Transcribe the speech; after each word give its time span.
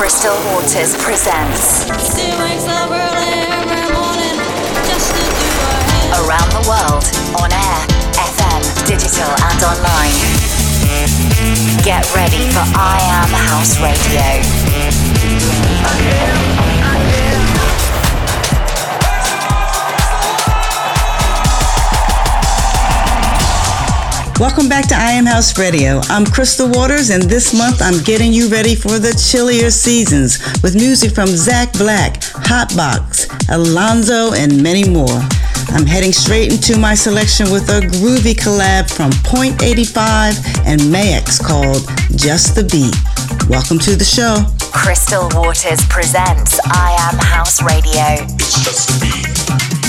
Crystal 0.00 0.32
Waters 0.54 0.96
presents 0.96 1.84
Around 6.16 6.50
the 6.56 6.64
world, 6.66 7.04
on 7.36 7.52
air, 7.52 7.86
FM, 8.16 8.62
digital, 8.86 9.28
and 9.28 9.62
online. 9.62 10.16
Get 11.84 12.08
ready 12.14 12.48
for 12.48 12.64
I 12.74 12.96
Am 13.12 13.28
House 13.28 13.78
Radio. 13.78 14.40
Welcome 24.40 24.70
back 24.70 24.88
to 24.88 24.94
I 24.94 25.10
Am 25.10 25.26
House 25.26 25.58
Radio. 25.58 26.00
I'm 26.08 26.24
Crystal 26.24 26.66
Waters, 26.66 27.10
and 27.10 27.24
this 27.24 27.52
month 27.52 27.82
I'm 27.82 28.02
getting 28.04 28.32
you 28.32 28.48
ready 28.48 28.74
for 28.74 28.98
the 28.98 29.12
chillier 29.12 29.70
seasons 29.70 30.38
with 30.62 30.74
music 30.74 31.14
from 31.14 31.26
Zac 31.26 31.74
Black, 31.74 32.14
Hotboxx, 32.48 33.28
Alonso, 33.54 34.32
and 34.32 34.62
many 34.62 34.88
more. 34.88 35.20
I'm 35.68 35.84
heading 35.84 36.14
straight 36.14 36.50
into 36.50 36.78
my 36.78 36.94
selection 36.94 37.50
with 37.50 37.68
a 37.68 37.82
groovy 38.00 38.32
collab 38.32 38.90
from 38.90 39.10
Point85 39.28 40.64
and 40.64 40.80
Maex 40.80 41.38
called 41.38 41.86
Just 42.16 42.54
the 42.54 42.64
Beat. 42.64 42.96
Welcome 43.50 43.78
to 43.80 43.94
the 43.94 44.06
show. 44.06 44.46
Crystal 44.72 45.28
Waters 45.34 45.84
presents 45.90 46.58
I 46.64 46.96
Am 47.12 47.18
House 47.18 47.62
Radio. 47.62 48.24
It's 48.40 48.64
just 48.64 48.88
the 48.88 49.04
beat. 49.04 49.79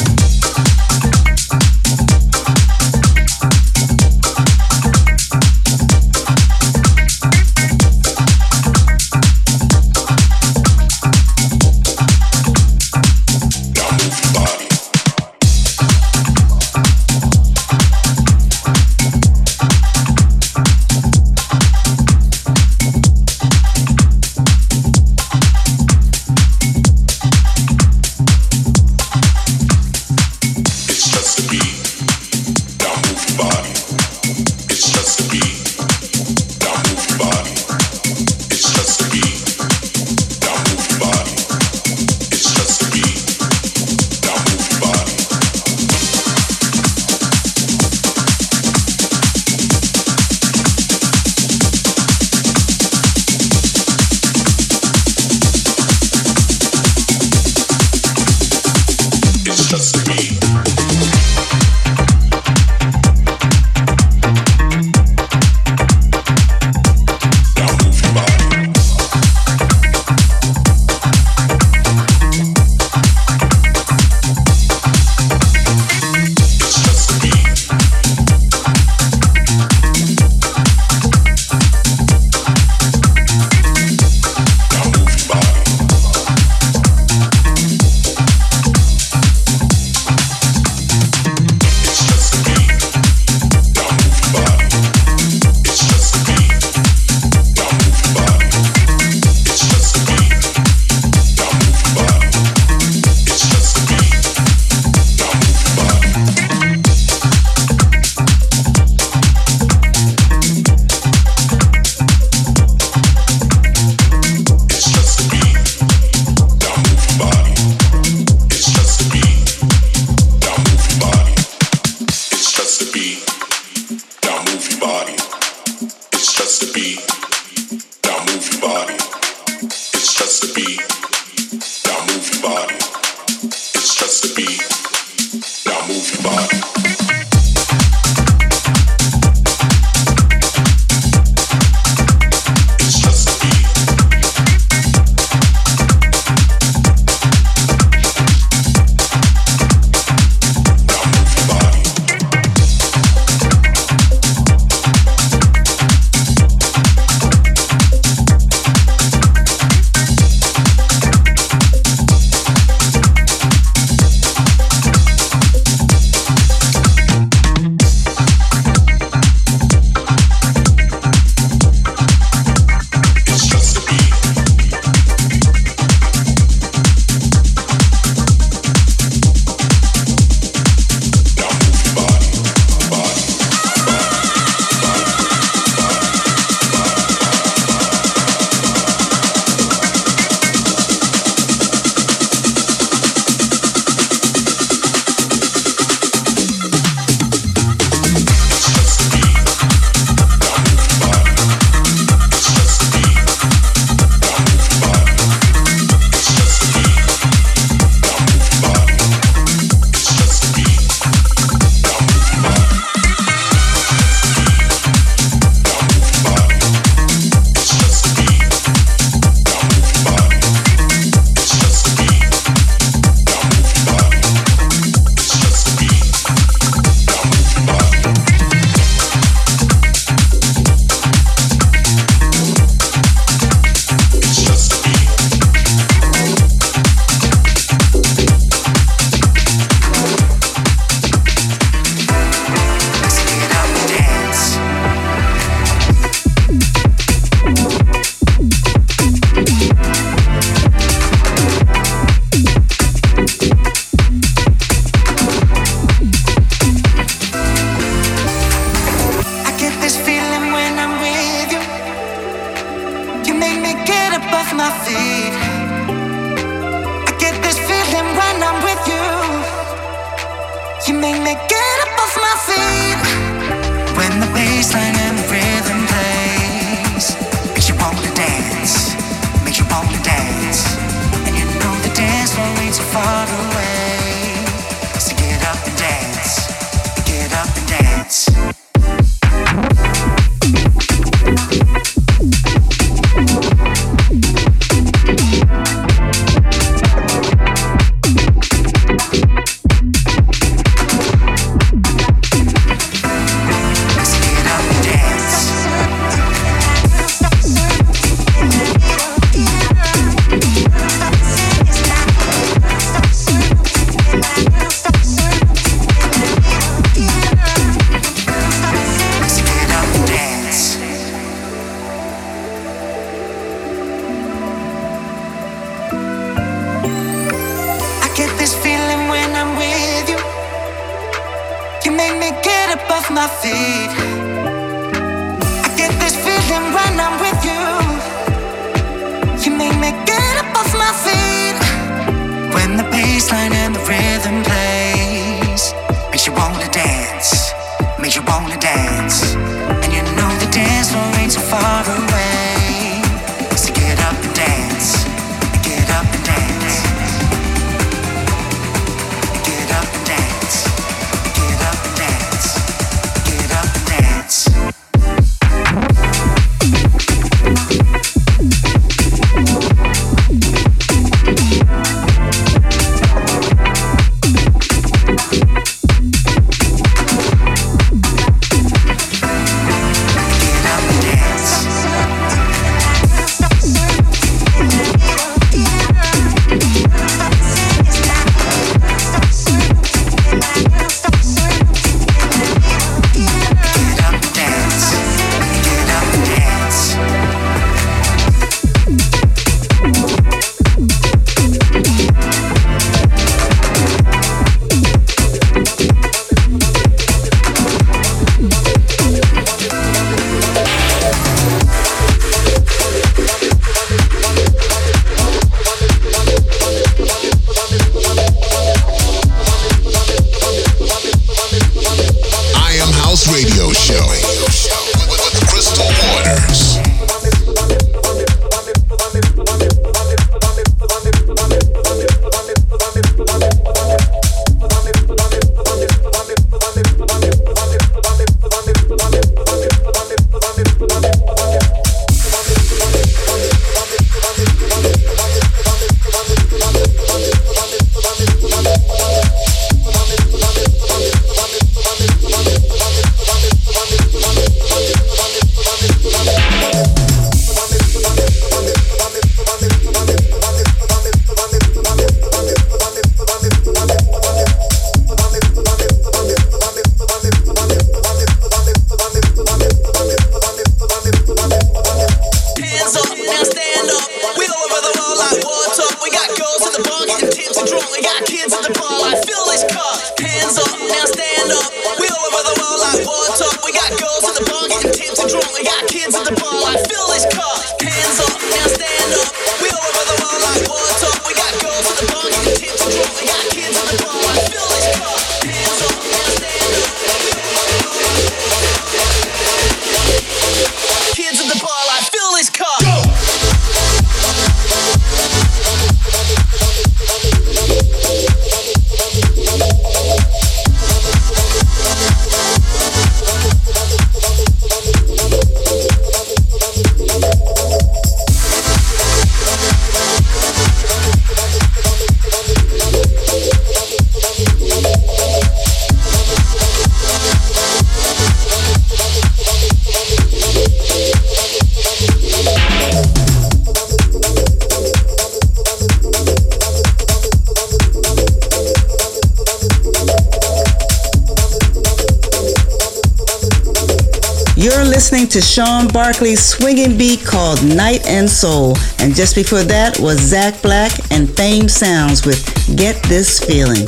Listening 545.11 545.27
to 545.27 545.41
Sean 545.41 545.87
Bartley's 545.89 546.41
swinging 546.41 546.97
beat 546.97 547.25
called 547.25 547.61
Night 547.65 548.07
and 548.07 548.29
Soul. 548.29 548.77
And 548.99 549.13
just 549.13 549.35
before 549.35 549.63
that 549.63 549.99
was 549.99 550.17
Zac 550.21 550.61
Black 550.61 550.93
and 551.11 551.29
Fame 551.35 551.67
Sounds 551.67 552.25
with 552.25 552.39
Get 552.77 552.95
This 553.03 553.37
Feeling. 553.37 553.87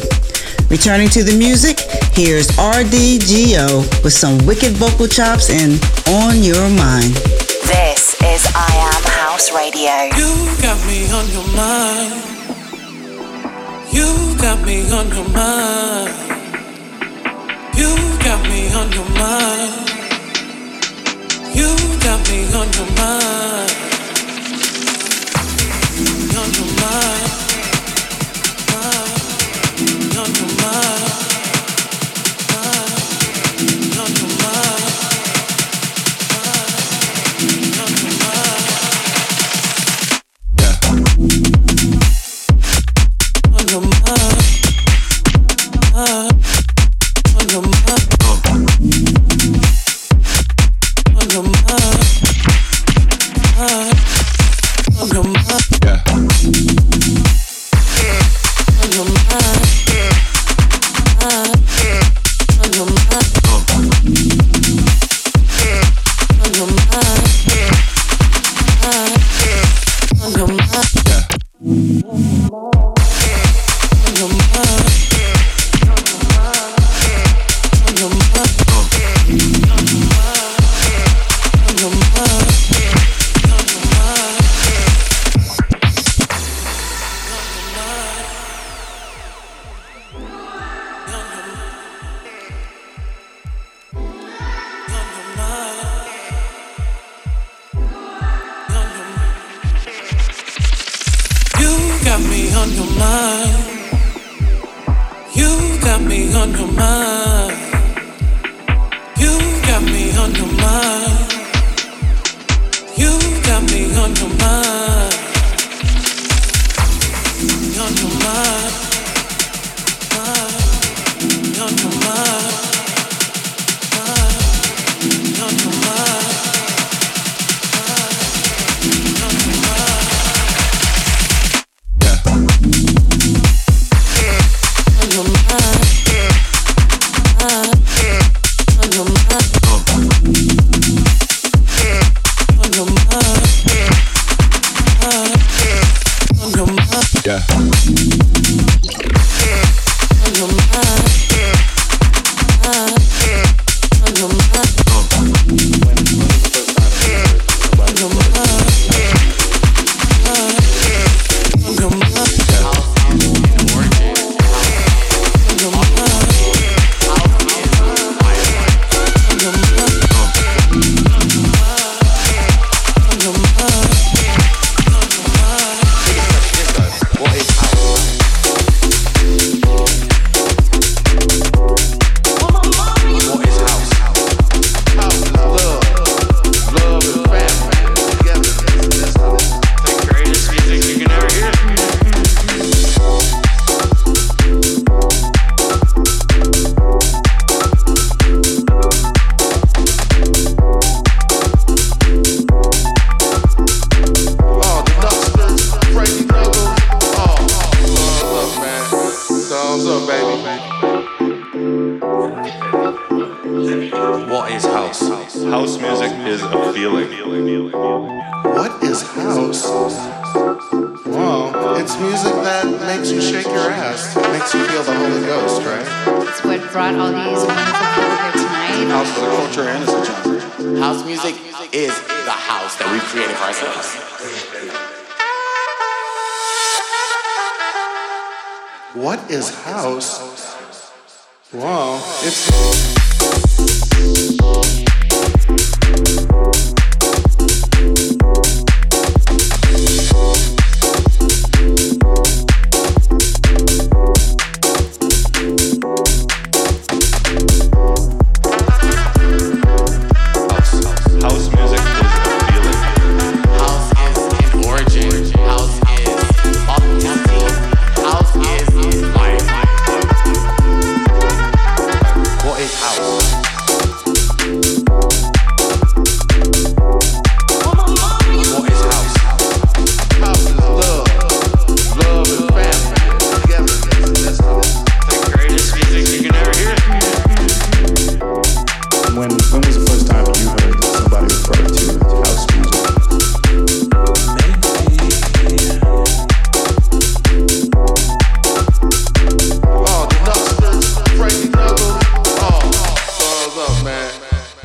Returning 0.67 1.07
to 1.15 1.23
the 1.23 1.31
music, 1.31 1.79
here's 2.11 2.47
RDGO 2.59 4.03
with 4.03 4.11
some 4.11 4.37
wicked 4.45 4.73
vocal 4.73 5.07
chops 5.07 5.49
in 5.49 5.79
On 6.11 6.43
Your 6.43 6.67
Mind. 6.75 7.15
This 7.71 8.19
is 8.19 8.43
I 8.53 8.91
Am 8.91 9.03
House 9.07 9.49
Radio. 9.55 10.11
You 10.19 10.27
got 10.59 10.75
me 10.91 11.07
on 11.07 11.23
your 11.31 11.47
mind. 11.55 12.19
You 13.95 14.35
got 14.35 14.59
me 14.67 14.91
on 14.91 15.07
your 15.07 15.29
mind. 15.29 16.11
You 17.79 17.95
got 18.19 18.43
me 18.43 18.73
on 18.73 18.91
your 18.91 19.09
mind. 19.17 19.82
On 22.33 22.71
your 22.73 22.85
mind. 22.97 23.82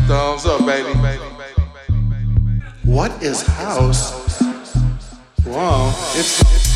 Thumbs 0.09 0.47
up, 0.47 0.65
baby. 0.65 0.89
What 2.85 3.23
is 3.23 3.47
house? 3.47 4.41
Wow, 5.45 5.93
it's. 6.17 6.68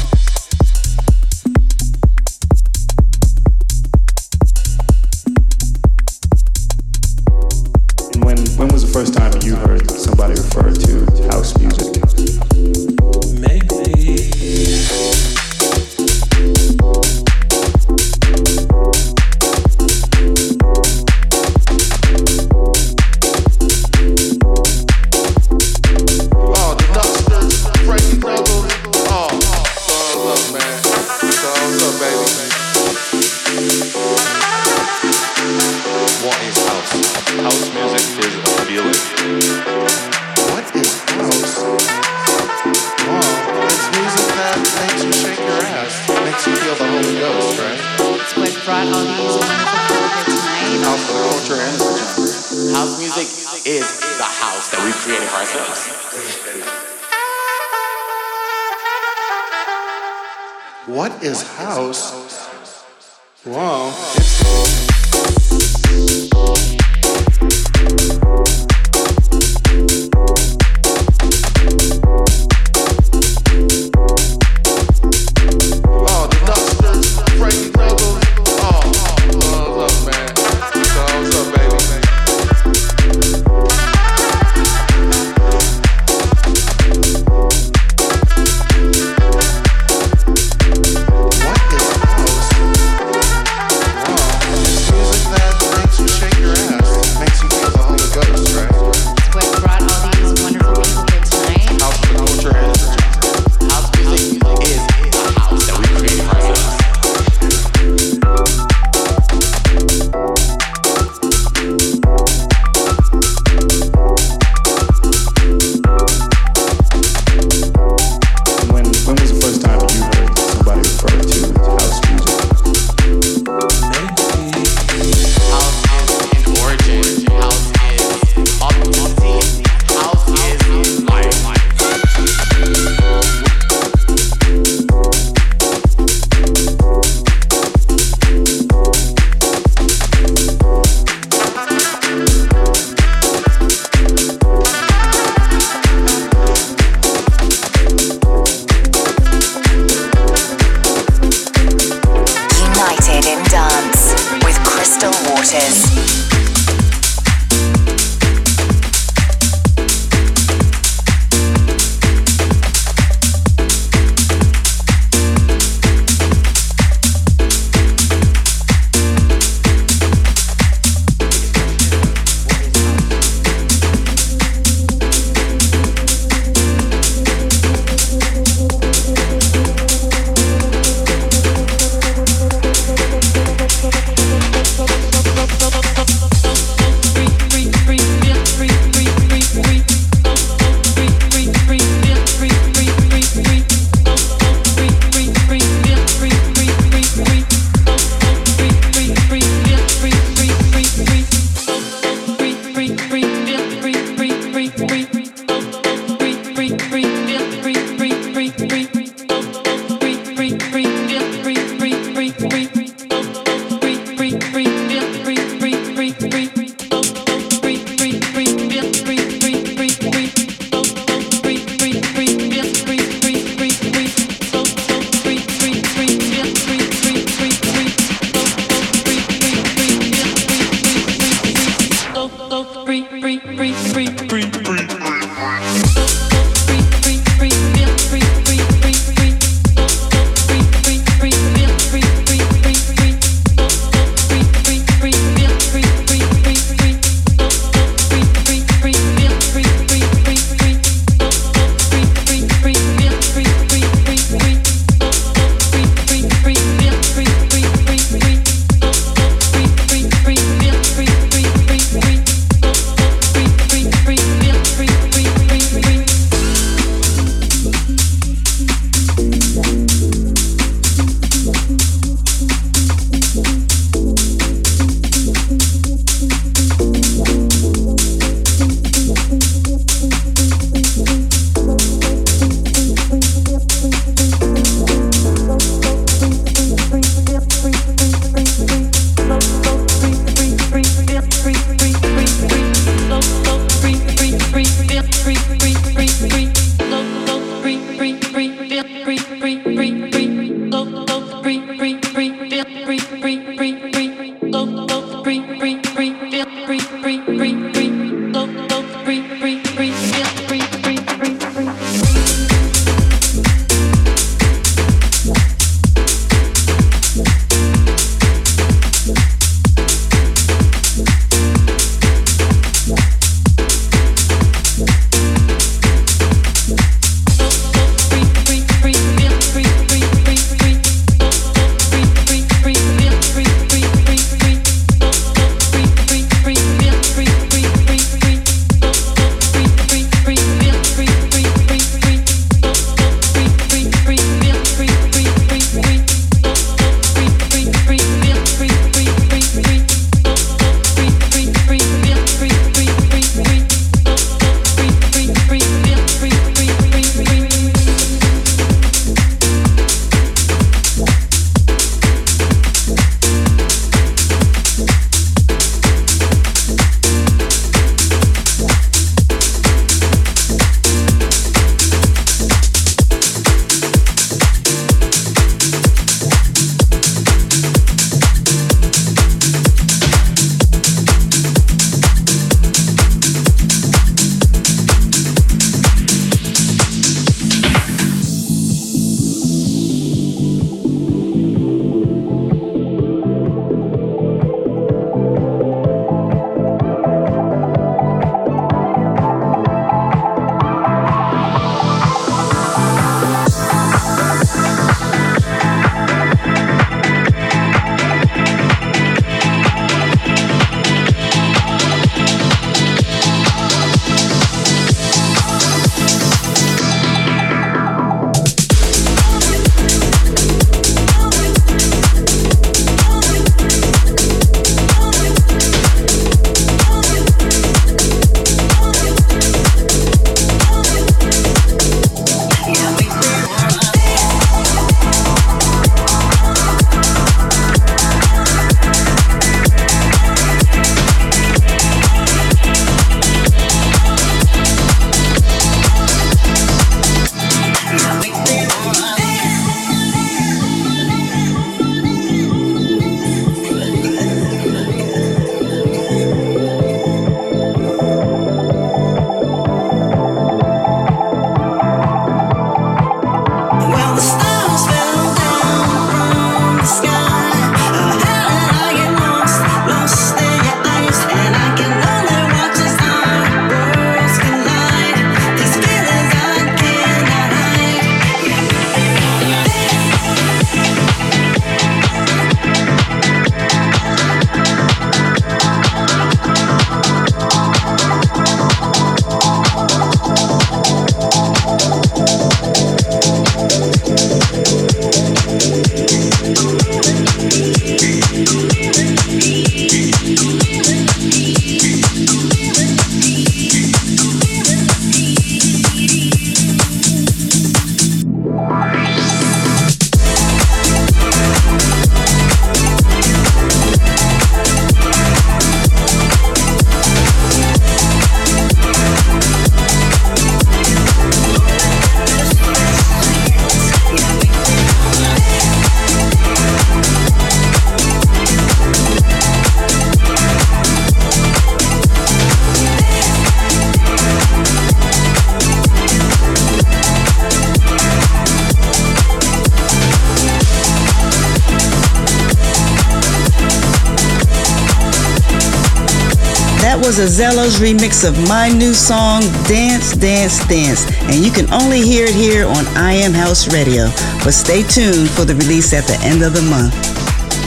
Was 547.23 547.39
Azello's 547.39 547.79
remix 547.79 548.27
of 548.27 548.37
my 548.49 548.69
new 548.69 548.93
song, 548.93 549.43
Dance, 549.69 550.17
Dance, 550.17 550.67
Dance, 550.67 551.07
and 551.31 551.37
you 551.37 551.53
can 551.53 551.73
only 551.73 552.01
hear 552.01 552.25
it 552.25 552.35
here 552.35 552.67
on 552.67 552.85
I 552.97 553.13
Am 553.13 553.33
House 553.33 553.73
Radio. 553.73 554.07
But 554.43 554.55
stay 554.55 554.83
tuned 554.83 555.31
for 555.31 555.45
the 555.45 555.55
release 555.55 555.93
at 555.93 556.05
the 556.05 556.19
end 556.27 556.43
of 556.43 556.53
the 556.53 556.63
month. 556.63 556.93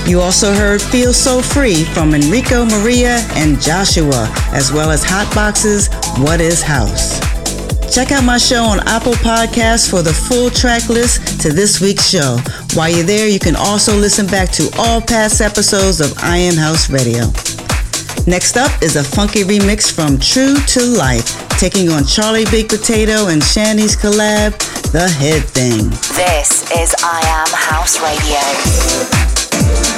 You 0.06 0.20
also 0.20 0.54
heard 0.54 0.82
Feel 0.82 1.13
So 1.13 1.41
Free 1.41 1.86
from 1.86 2.13
Enrico 2.13 2.65
Maria 2.65 3.20
and 3.36 3.62
Joshua, 3.62 4.28
as 4.52 4.74
well 4.74 4.91
as 4.91 5.06
Hotboxx's 5.06 5.88
What 6.20 6.41
is 6.41 6.62
House. 6.62 7.18
Check 7.94 8.12
out 8.12 8.26
my 8.26 8.38
show 8.38 8.65
on 8.65 8.86
Apple 8.89 9.13
Podcasts 9.13 9.89
for 9.89 10.02
the 10.02 10.12
full 10.12 10.50
track 10.50 10.89
list 10.89 11.39
to 11.41 11.54
this 11.54 11.80
week's 11.80 12.10
show. 12.10 12.39
While 12.74 12.89
you're 12.89 13.04
there, 13.04 13.30
you 13.30 13.39
can 13.39 13.56
also 13.56 13.96
listen 13.96 14.28
back 14.28 14.52
to 14.54 14.70
all 14.78 15.00
past 15.00 15.39
episodes 15.39 16.02
of 16.02 16.13
I 16.18 16.39
Am 16.39 16.56
House 16.56 16.89
Radio. 16.89 17.32
Next 18.28 18.58
up 18.58 18.82
is 18.82 18.96
a 18.96 19.04
funky 19.04 19.44
remix 19.44 19.94
from 19.94 20.18
True2Life, 20.18 21.60
taking 21.60 21.90
on 21.90 22.06
Charlie 22.06 22.46
Big 22.50 22.68
Potato 22.68 23.28
and 23.28 23.40
Shanie's 23.40 23.96
collab, 23.96 24.58
The 24.92 25.08
Head 25.08 25.44
Thing. 25.44 25.90
This 26.18 26.64
is 26.72 26.96
I 27.04 27.22
Am 27.24 27.46
House 27.54 28.02
Radio. 28.02 29.95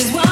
Is 0.00 0.10
why 0.12 0.29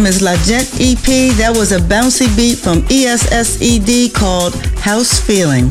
from 0.00 0.06
his 0.06 0.22
La 0.22 0.34
Gente 0.36 0.80
EP, 0.80 1.36
that 1.36 1.52
was 1.54 1.72
a 1.72 1.78
bouncy 1.78 2.24
beat 2.34 2.56
from 2.56 2.80
ESSED 2.88 4.14
called 4.14 4.54
House 4.78 5.20
Feeling. 5.20 5.68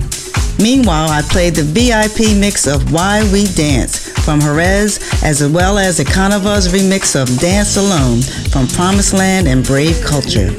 Meanwhile, 0.62 1.10
I 1.10 1.24
played 1.24 1.56
the 1.56 1.66
VIP 1.66 2.38
mix 2.38 2.68
of 2.68 2.94
Why 2.94 3.24
We 3.34 3.46
Dance 3.58 4.08
from 4.22 4.40
Hreez, 4.40 5.02
as 5.24 5.42
well 5.50 5.80
as 5.80 6.00
a 6.00 6.06
Carnivals 6.06 6.68
remix 6.68 7.20
of 7.20 7.26
Dance 7.40 7.76
Alone 7.78 8.22
from 8.54 8.68
Promise 8.68 9.14
Land 9.14 9.48
and 9.48 9.66
Brave 9.66 10.00
Culture. 10.06 10.54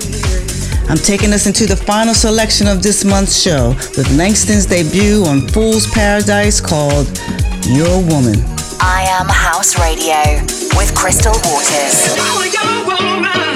I'm 0.91 0.99
taking 0.99 1.33
us 1.33 1.47
into 1.47 1.65
the 1.67 1.77
final 1.77 2.15
selection 2.15 2.67
of 2.67 2.83
this 2.83 3.05
month's 3.05 3.41
show 3.41 3.69
with 3.95 4.11
Langton's 4.17 4.67
debut 4.67 5.23
on 5.27 5.47
Fool's 5.47 5.87
Paradise 5.87 6.61
called 6.61 7.07
Your 7.71 8.03
Woman. 8.11 8.43
I 8.83 9.07
Am 9.15 9.29
House 9.29 9.79
Radio 9.79 10.19
with 10.75 10.93
Crystal 10.97 11.39
Waters. 11.47 12.19
Oh, 12.19 13.50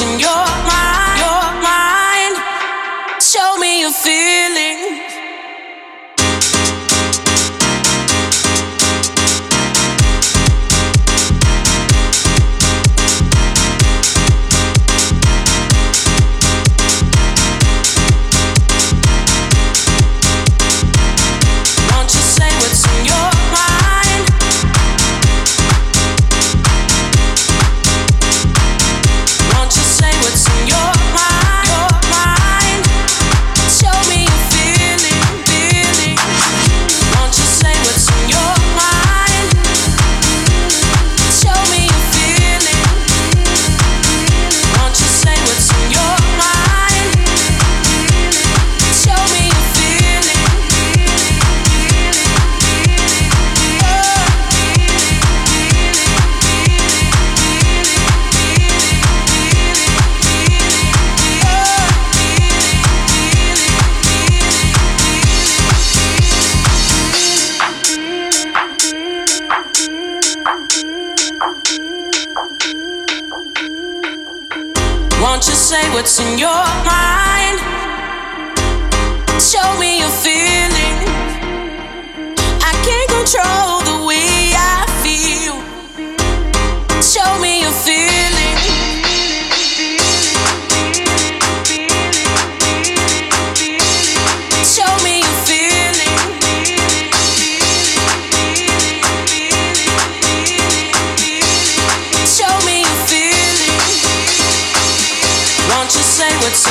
in 0.00 0.18
your 0.18 0.43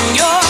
Show 0.04 0.12
me 0.12 0.43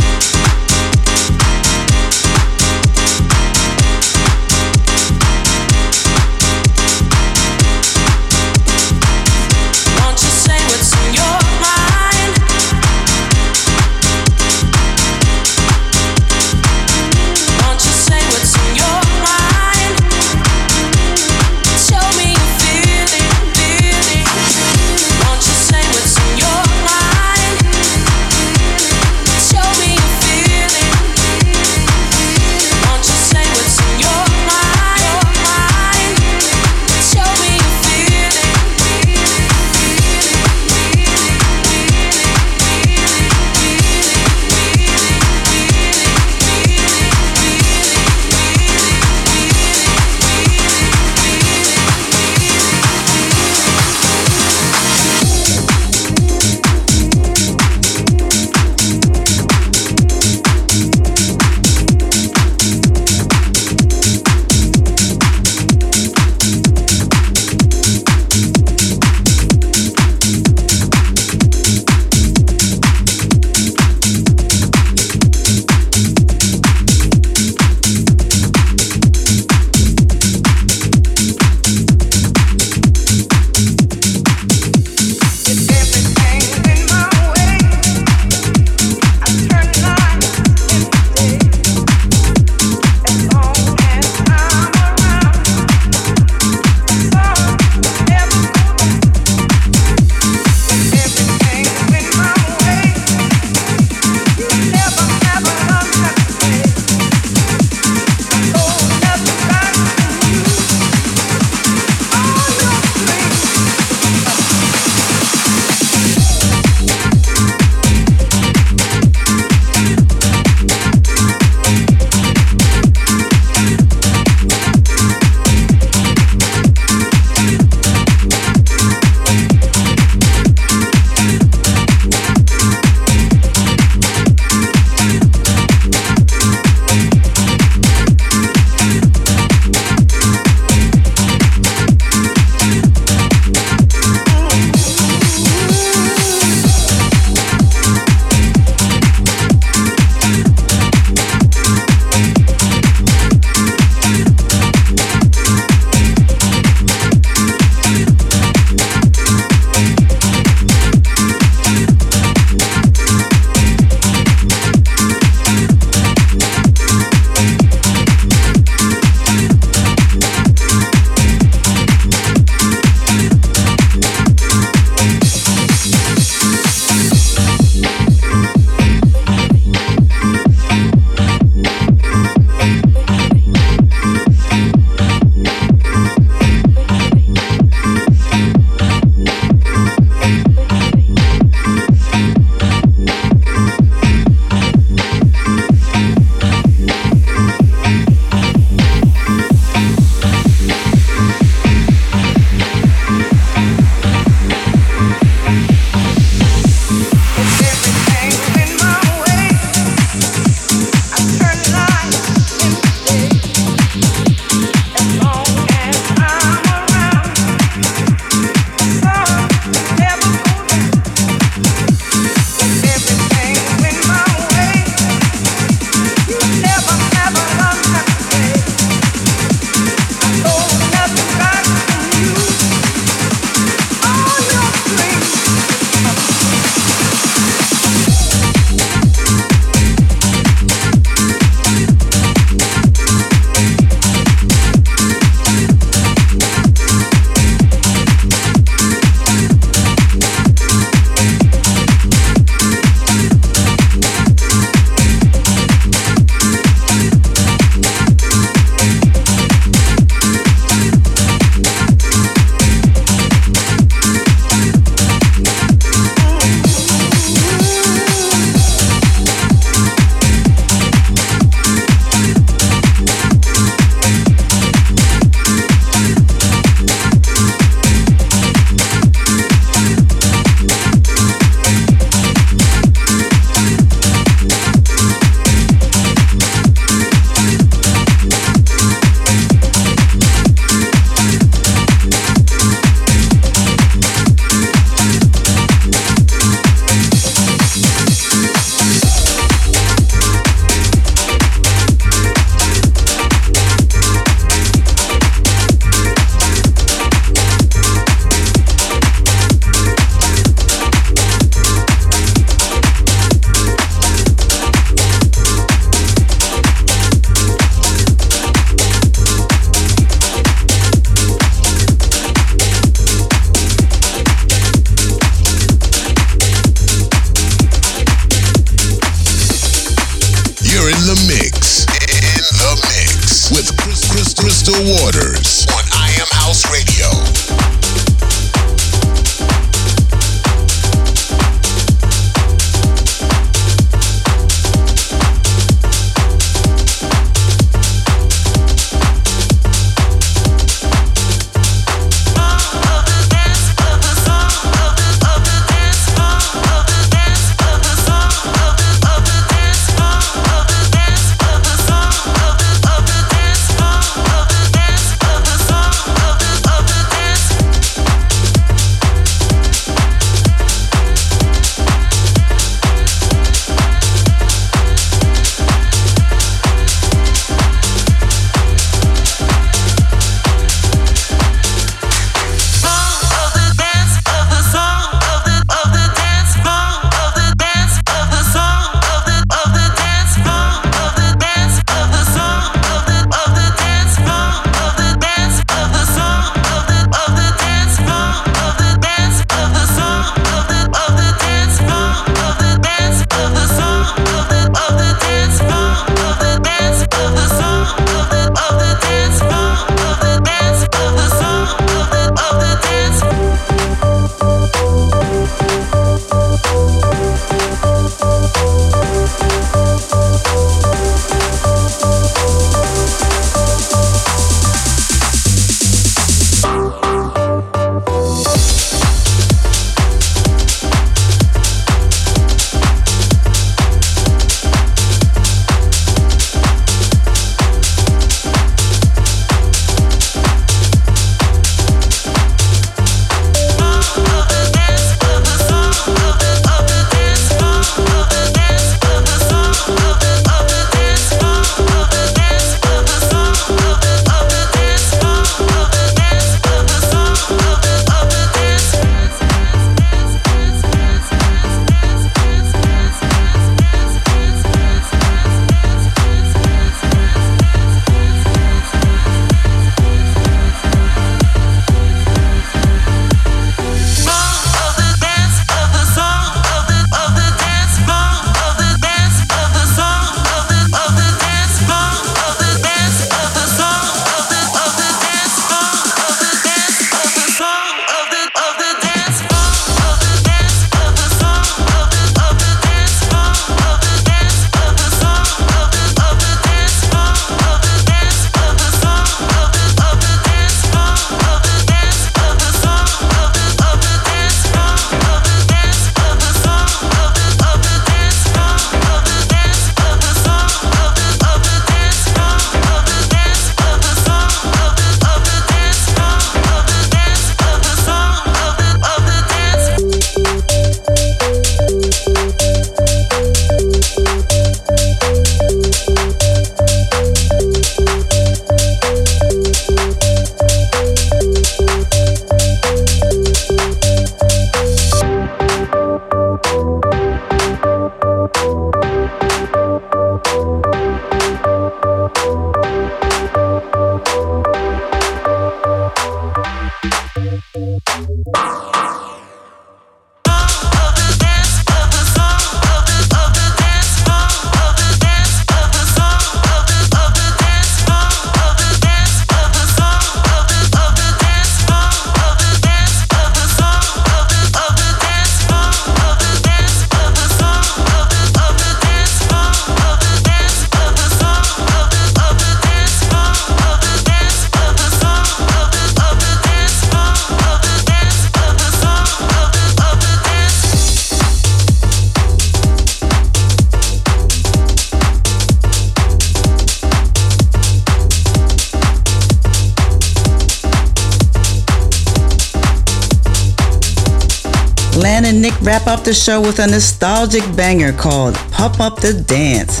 wrap 595.94 596.06
up 596.08 596.24
the 596.24 596.34
show 596.34 596.60
with 596.60 596.80
a 596.80 596.86
nostalgic 596.88 597.62
banger 597.76 598.12
called 598.12 598.56
Pump 598.72 598.98
Up 598.98 599.20
the 599.20 599.32
Dance. 599.32 600.00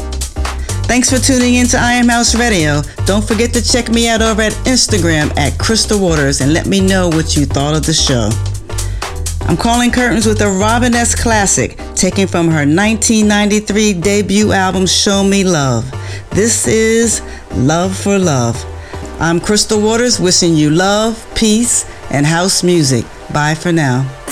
Thanks 0.88 1.08
for 1.08 1.18
tuning 1.18 1.54
in 1.54 1.68
to 1.68 1.76
I 1.78 1.92
Am 1.92 2.08
House 2.08 2.34
Radio. 2.34 2.82
Don't 3.06 3.22
forget 3.22 3.52
to 3.52 3.62
check 3.62 3.88
me 3.90 4.08
out 4.08 4.20
over 4.20 4.42
at 4.42 4.52
Instagram 4.66 5.30
at 5.38 5.56
Crystal 5.56 6.00
Waters 6.00 6.40
and 6.40 6.52
let 6.52 6.66
me 6.66 6.80
know 6.80 7.06
what 7.10 7.36
you 7.36 7.46
thought 7.46 7.76
of 7.76 7.86
the 7.86 7.92
show. 7.92 8.28
I'm 9.46 9.56
calling 9.56 9.92
curtains 9.92 10.26
with 10.26 10.40
a 10.40 10.50
Robin 10.50 10.92
S. 10.96 11.14
classic 11.14 11.78
taken 11.94 12.26
from 12.26 12.48
her 12.48 12.66
1993 12.66 13.94
debut 13.94 14.50
album 14.50 14.88
Show 14.88 15.22
Me 15.22 15.44
Love. 15.44 15.88
This 16.30 16.66
is 16.66 17.22
Love 17.52 17.96
for 17.96 18.18
Love. 18.18 18.60
I'm 19.20 19.38
Crystal 19.38 19.80
Waters 19.80 20.18
wishing 20.18 20.56
you 20.56 20.70
love, 20.70 21.24
peace, 21.36 21.88
and 22.10 22.26
house 22.26 22.64
music. 22.64 23.04
Bye 23.32 23.54
for 23.54 23.70
now. 23.70 24.23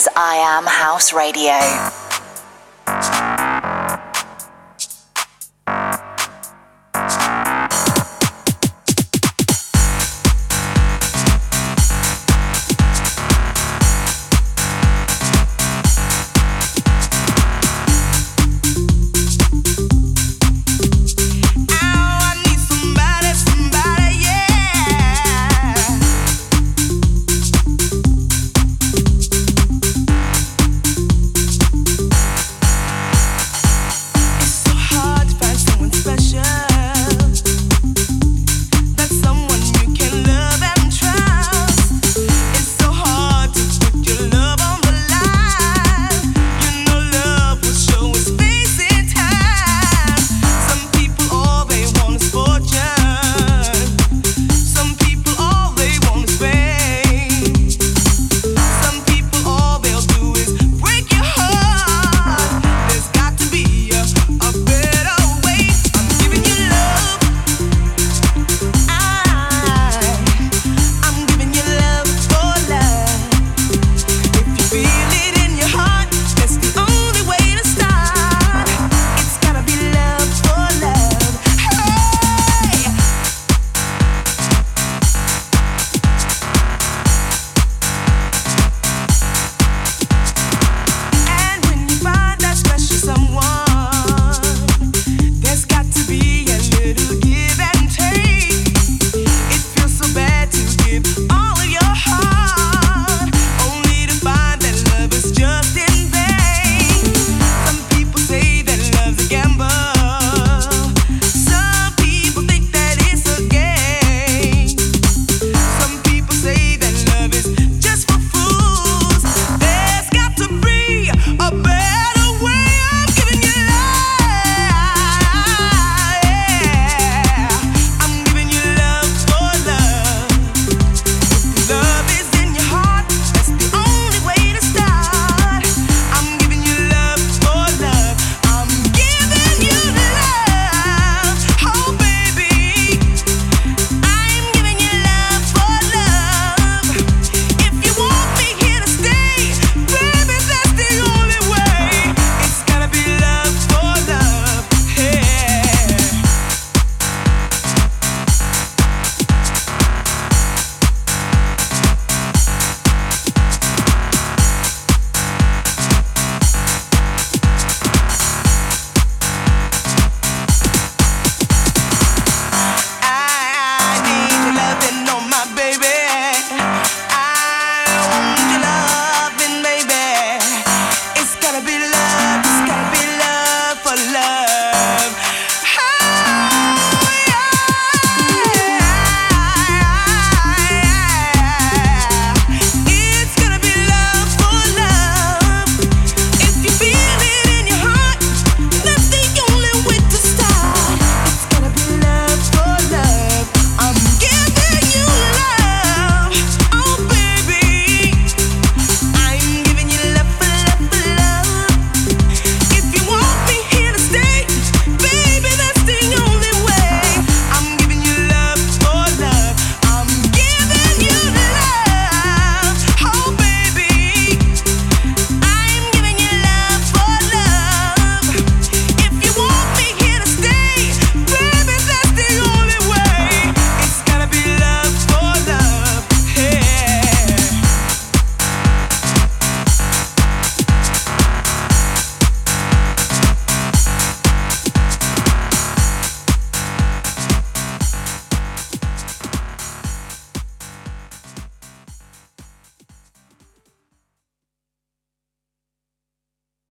Is 0.00 0.08
I 0.16 0.36
Am 0.36 0.64
House 0.64 1.12
Radio. 1.12 1.89